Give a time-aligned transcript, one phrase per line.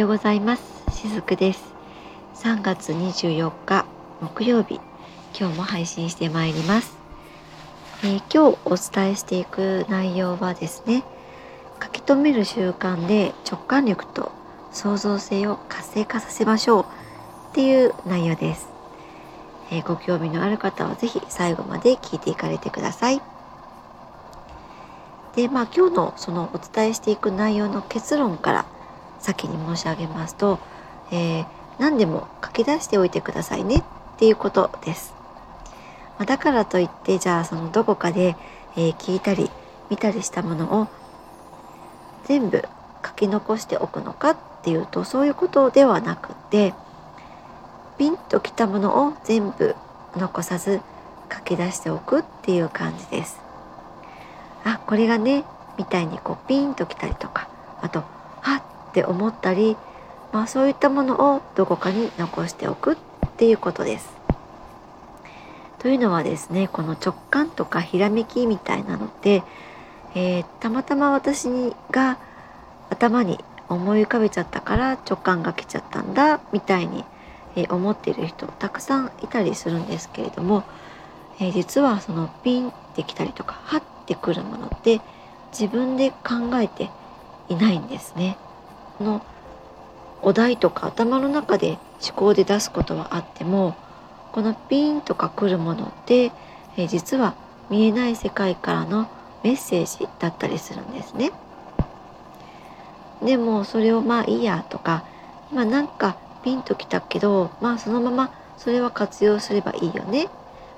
[0.00, 0.62] ようございます。
[0.90, 1.72] しずくです。
[2.42, 3.86] 3月24日
[4.20, 4.80] 木曜日
[5.38, 6.96] 今日も配信してまいります、
[8.02, 11.04] えー、今日お伝えしていく内容はですね
[11.80, 14.32] 書き留める習慣で直感力と
[14.72, 16.84] 創造性を活性化させましょう
[17.50, 18.68] っていう内容です、
[19.70, 23.20] えー、ご興味のある方は是非最後まで聞いていかれてください。
[25.36, 28.66] でまあ今日のそのお伝えしていく内容の結論から
[29.22, 30.58] 先に申し上げますと、
[31.10, 31.46] えー、
[31.78, 33.82] 何でも書き出しておいてくださいねっ
[34.18, 35.14] ていうことです。
[36.18, 38.36] まあ、だからといってじゃあそのどこかで、
[38.76, 39.50] えー、聞いたり
[39.88, 40.88] 見たりしたものを
[42.24, 42.64] 全部
[43.04, 46.74] 書き残しておくのかっていうとそういうことではなくて
[47.98, 49.74] ピンときたものを全部
[50.16, 50.80] 残さず
[51.32, 53.40] 書き出しておくっていう感じです。
[54.64, 55.44] あこれがね
[55.78, 57.48] みたいにこうピンときたりとか
[57.80, 58.04] あと
[58.92, 59.78] って思ったり、
[60.32, 62.96] まあ、そういったものをどこかに残しておくっ
[63.38, 64.12] ていうことです。
[65.78, 69.42] というのはですねこの直感とかひらめきみたいなのって、
[70.14, 71.48] えー、たまたま私
[71.90, 72.18] が
[72.90, 77.04] 頭に思い浮かべちゃったから直感が来ちゃったんだみたいに、
[77.56, 80.62] えー、思っている人たくさんいたりするんですけれども、
[81.40, 85.00] えー、実はそのピンってきたりとかハッてくるものって
[85.50, 86.90] 自分で考えて
[87.48, 88.36] いないんですね。
[89.00, 89.24] の
[90.22, 93.76] お題とか頭の中で思考で出すことはあっても
[94.32, 96.32] このピンとか来るものって、
[96.78, 97.34] え実は
[97.68, 99.08] 見えない世界からの
[99.42, 101.32] メッセージだったりするんですね。
[103.22, 105.04] でもそれをまあいいやとか
[105.52, 110.28] 今なんかピンときたけどまあそのままそれは活用すればいいよね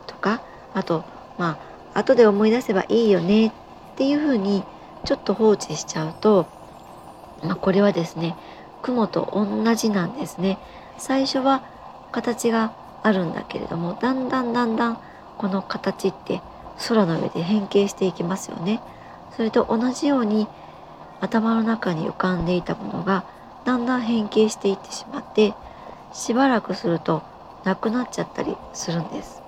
[0.07, 0.43] とか
[0.75, 1.05] あと
[1.39, 1.59] ま
[1.95, 3.53] あ後で思い出せばいいよねっ
[3.97, 4.65] ていうふうに
[5.05, 6.47] ちょっと放置しちゃうと
[7.45, 8.37] まあ、これはですね
[8.83, 10.59] 雲と同じなんですね。
[10.99, 11.63] 最初は
[12.13, 12.73] 形が
[13.03, 14.99] あるんだけれどもだんだんだんだん
[15.39, 16.41] この形って
[16.89, 18.81] 空の上で変形していきますよね。
[19.37, 20.47] それと同じように
[21.21, 23.25] 頭の中に浮かんでいたものが
[23.65, 25.55] だんだん変形していってしまって
[26.13, 27.23] しばらくすると
[27.65, 29.43] なくなっちゃったりするんです。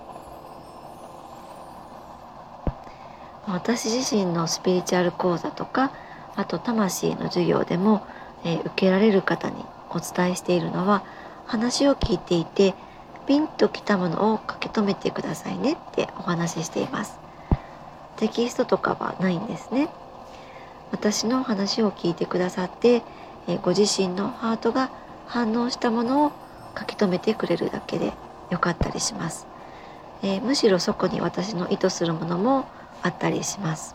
[3.46, 5.92] 私自身のスピリチュアル講座とか
[6.36, 8.06] あと魂の授業でも、
[8.44, 11.04] えー、受けられる方にお伝えしているのは
[11.46, 12.74] 話を聞いていて
[13.26, 17.18] ピンときたものを書き留めてくださいねってお話ししています。
[18.18, 19.88] テキストとかはないんですね。
[20.92, 23.02] 私の話を聞いてくださって、
[23.48, 24.90] え、ご自身のハートが
[25.26, 26.32] 反応したものを
[26.78, 28.12] 書き留めてくれるだけで
[28.50, 29.46] よかったりします、
[30.22, 32.66] えー、むしろそこに私の意図するものも
[33.02, 33.94] あったりします。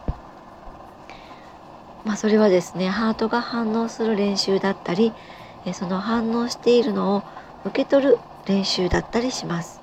[2.06, 5.14] まあ、それはですねハートが反応する練習だったり
[5.74, 7.24] その反応しているのを
[7.66, 8.18] 受け取る
[8.48, 9.80] 練習だったりします。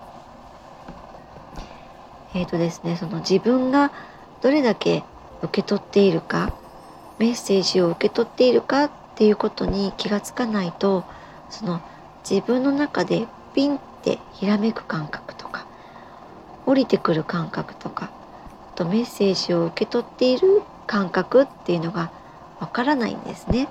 [2.35, 3.91] えーとですね、その自分が
[4.43, 5.03] どれだけ
[5.43, 6.53] 受け取っているか
[7.19, 11.05] メッセージを受け取っているかっていうことに気がつかないと
[11.51, 11.81] その
[12.29, 15.67] 自分の中でピンってひらめく感覚とか
[16.67, 18.11] 降りてくる感覚とか
[18.75, 22.11] とメッセージを受け取っている感覚っていうのが
[22.59, 23.69] わからないんですね。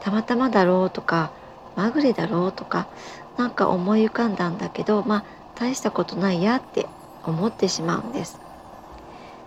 [0.00, 1.30] たまたまだろうとか
[1.76, 2.86] まぐれだろうとか
[3.38, 6.86] なんか思い浮かんだんだけどまあ大したことないやって
[7.24, 8.38] 思ってしまうんです。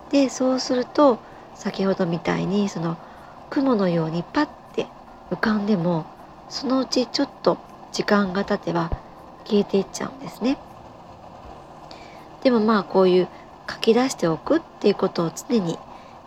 [0.10, 1.20] でそうすると
[1.54, 2.98] 先ほどみたいにその
[3.50, 4.88] 雲のようにパッて
[5.30, 6.06] 浮かんでも
[6.50, 7.58] そのうちちょっと
[7.92, 8.90] 時間が経てば
[9.46, 10.58] 消えていっちゃうんですね。
[12.44, 13.28] でもまあこういう
[13.70, 15.78] 書き出しておくっていうことを常に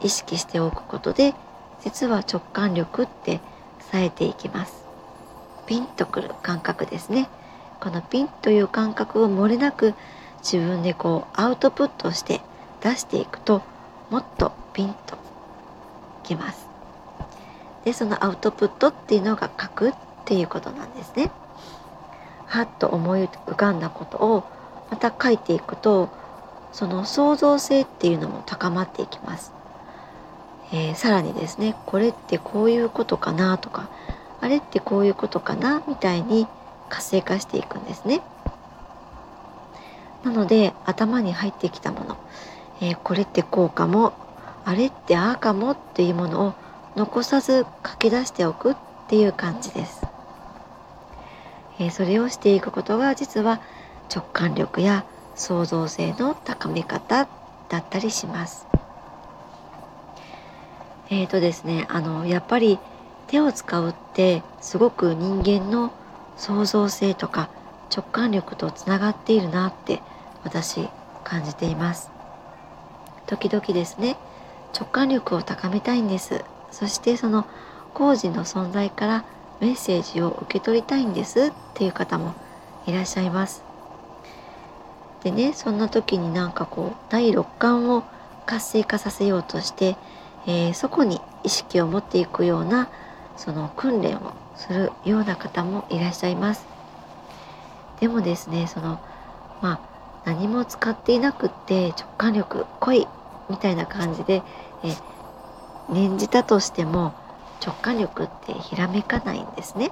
[0.03, 1.35] 意識しておくことで
[1.83, 3.41] 実は直感力って
[3.91, 4.85] 冴えていきます。
[5.67, 7.29] ピンとくる感覚ですね。
[7.81, 9.95] このピンという感覚を漏れなく
[10.43, 12.41] 自分でこうアウトプットして
[12.83, 13.63] 出していくと
[14.11, 15.17] もっとピンと
[16.25, 16.67] きます。
[17.85, 19.95] でそのアウトプットっていうのが書くっ
[20.25, 21.31] ていうことなんですね。
[22.47, 24.45] はっと思い浮かんだことを
[24.91, 26.09] また書いていくと
[26.73, 29.53] その創造性っていうのも高まっていきます。
[30.73, 33.89] えー、さらにですねこれってこういうことかなとか
[34.41, 36.47] あれってこういうことかなみたいに
[36.89, 38.23] 活性化していくんですね。
[40.25, 42.17] なので頭に入ってきたもの、
[42.81, 44.13] えー、これってこうかも
[44.65, 46.55] あれってああかもっていうものを
[46.97, 48.77] 残さず書き出しておくっ
[49.09, 50.03] ていう感じです。
[51.79, 53.61] えー、それをしていくことが実は
[54.15, 57.29] 直感力や創造性の高め方
[57.69, 58.70] だったりします。
[61.13, 62.79] えーとですね、あのやっぱり
[63.27, 65.93] 手を使うってすごく人間の
[66.37, 67.51] 創造性とか
[67.95, 70.01] 直感力とつながっているなって
[70.45, 70.89] 私
[71.25, 72.11] 感じています。
[73.27, 74.17] 時々ですね
[74.73, 76.45] 直感力を高めたいんです。
[76.71, 77.45] そしてその
[77.93, 79.25] 工事の存在から
[79.61, 81.47] メッセージを受け取りたいんです。
[81.47, 82.35] っていう方も
[82.87, 83.65] いらっしゃいます。
[85.25, 88.05] でねそんな時になんかこう第六感を
[88.47, 89.97] 活性化させようとして、
[90.47, 92.89] えー、そこに意識を持っていくような
[93.37, 96.67] その訓練をするような方もいらっしゃいます
[98.01, 99.01] でもですねその
[99.63, 99.91] まあ
[100.25, 103.07] 何も使っていなくって直感力濃い
[103.49, 104.43] みたいな感じで、
[104.85, 104.95] え
[105.91, 107.15] 念じたとしても
[107.65, 109.91] 直感力ってひらめかないんですね。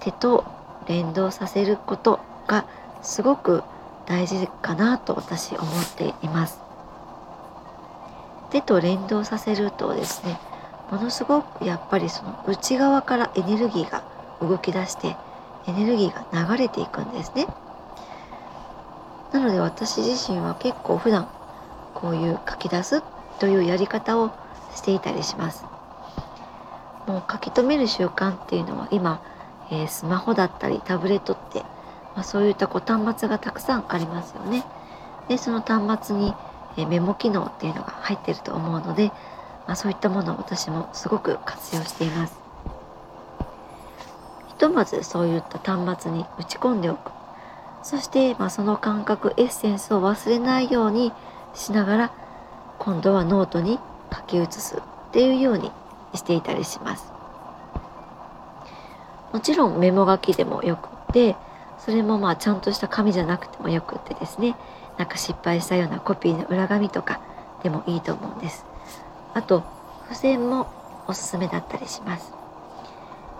[0.00, 0.44] 手と
[0.86, 2.66] 連動させることが
[3.02, 3.62] すごく
[4.06, 6.60] 大事かなと私思っています。
[8.50, 10.38] 手と連動させるとですね
[10.90, 14.02] ものすごくやっぱりその内側からエネルギーが
[14.40, 15.16] 動き出して
[15.66, 17.46] エネルギーが流れていくんですね。
[19.32, 21.28] なので私自身は結構普段
[21.94, 23.02] こういう書き出す
[23.38, 24.32] というやり方を
[24.74, 25.64] していたりします。
[27.06, 29.22] もう書き留める習慣っていうのは今、
[29.70, 31.60] えー、スマホだったりタブレットって、
[32.14, 34.64] まあ、そういったこう端末がたくさんありますよね。
[35.28, 36.34] でその端末に、
[36.76, 39.08] え、メモ機能っていうのが入ってると思うので、
[39.66, 42.40] まあ、そういったものを私もすごく活用しています。
[44.48, 47.12] ひとまずそういった端末に打ち込んでおく
[47.82, 51.12] そして、まあ、その感覚エッセンスを忘れないように
[51.54, 52.12] しながら
[52.78, 53.78] 今度はノートに
[54.12, 54.80] 書き写すっ
[55.12, 55.70] ていうように
[56.14, 57.10] していたりします
[59.32, 61.36] もちろんメモ書きでもよくって
[61.84, 64.56] それもまあちゃんとした紙じゃなくてもよくってですね
[64.98, 67.20] なんか失敗したようなコピーの裏紙とか
[67.62, 68.64] でもいいと思うんです
[69.34, 69.64] あと
[70.04, 70.70] 付箋も
[71.06, 72.32] おすすめだったりします、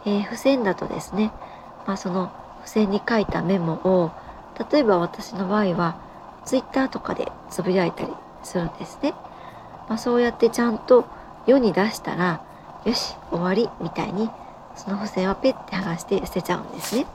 [0.06, 1.32] えー、付箋だとですね、
[1.86, 2.32] まあ、その
[2.64, 4.12] 付箋に書いたメモを
[4.70, 6.00] 例えば私の場合は
[6.44, 9.14] Twitter とかでつぶやいたりするんですね。
[9.88, 11.06] まあ、そうやってちゃんと
[11.46, 12.44] 世に出したら
[12.84, 14.30] よし終わりみたいに
[14.76, 17.06] その付箋をペッて剥がして捨てちゃうんですね。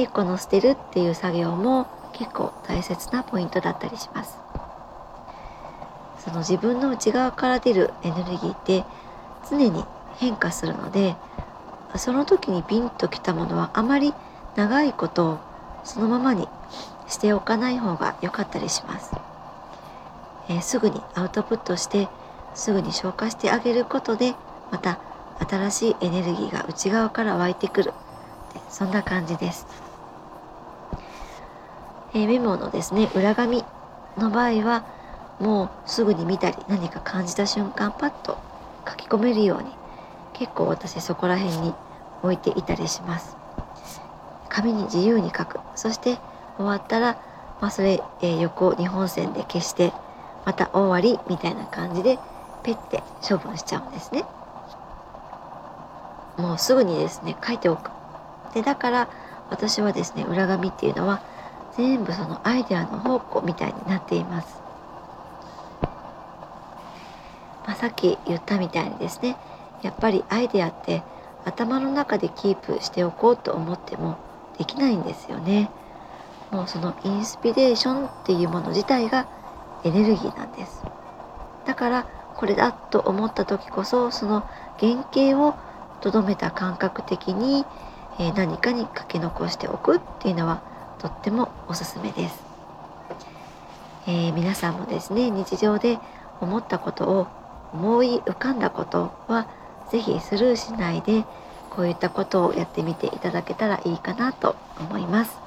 [0.00, 4.38] でこの捨てるっていう作業も結構大切なポイントだったりします。
[6.24, 8.84] その自分の内側から出るエネルギーって
[9.50, 9.84] 常に
[10.16, 11.16] 変化するので
[11.96, 14.14] その時にピンときたものはあまり
[14.54, 15.38] 長いことを
[15.84, 16.46] そのままに
[17.08, 19.12] しておかない方が良かったりします、
[20.50, 22.08] えー、すぐにアウトプットして
[22.54, 24.34] すぐに消化してあげることで
[24.70, 25.00] また
[25.48, 27.92] 新しいエネルギーが内側から湧いてくる
[28.68, 29.66] そんな感じです、
[32.14, 33.64] えー、メモのですね裏紙
[34.18, 34.84] の場合は
[35.38, 38.38] もうすぐに見たり何か感じた瞬間パッと
[38.88, 39.70] 書き込めるように
[40.34, 41.74] 結構私そこら辺に
[42.22, 43.36] 置いていたりします。
[44.48, 45.60] 紙に自由に書く。
[45.74, 46.18] そして
[46.56, 47.18] 終わったら、
[47.60, 49.92] まあ、それ、えー、横2本線で消して
[50.44, 52.18] また終わりみたいな感じで
[52.62, 54.24] ペッて処分しちゃうんですね。
[56.36, 57.90] もうすぐにですね書いておく。
[58.54, 59.08] でだから
[59.50, 61.22] 私はですね裏紙っていうのは
[61.80, 64.60] 全部そのアイデアの宝庫みたいになっています、
[67.66, 69.36] まあ、さっき言ったみたいにですね
[69.82, 71.02] やっぱりアイデアって
[71.46, 74.18] 頭の中でキープしておこうと思っても
[74.58, 75.70] できないんですよね。
[76.50, 79.26] もうそのインスピレーションっていうもの自体が
[79.82, 80.84] エネルギーなんです。
[81.64, 82.06] だから
[82.36, 84.44] これだと思った時こそその
[84.78, 85.54] 原型を
[86.02, 87.64] とどめた感覚的に、
[88.18, 90.60] え、何かに書き残しておくっていうのは
[91.00, 92.42] とってもおすすめです。
[94.06, 95.98] えー、皆さんもですね日常で
[96.40, 97.26] 思ったことを
[97.72, 99.46] 思い浮かんだことは
[99.90, 101.24] 是非スルーしないで
[101.70, 105.38] こういったことをやってみていただけたらいいかなと思います。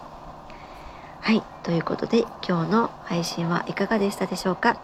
[1.21, 4.77] はい、ということで今日の配信はいかがでしたでしょうか？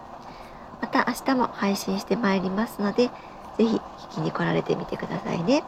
[0.80, 3.10] また明日も配信してまいりますので、
[3.58, 5.62] 是非聞きに来られてみてくださいね。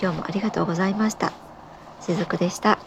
[0.00, 1.32] 今日もありがとうございました。
[2.00, 2.78] しずくでした。